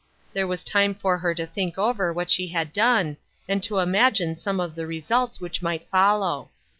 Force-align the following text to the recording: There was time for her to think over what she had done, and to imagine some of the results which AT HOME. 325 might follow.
There 0.33 0.47
was 0.47 0.63
time 0.63 0.95
for 0.95 1.19
her 1.19 1.35
to 1.35 1.45
think 1.45 1.77
over 1.77 2.11
what 2.11 2.31
she 2.31 2.47
had 2.47 2.73
done, 2.73 3.17
and 3.47 3.61
to 3.61 3.77
imagine 3.77 4.35
some 4.35 4.59
of 4.59 4.73
the 4.73 4.87
results 4.87 5.39
which 5.39 5.59
AT 5.59 5.61
HOME. 5.61 5.67
325 5.67 5.79
might 6.01 6.07
follow. 6.07 6.49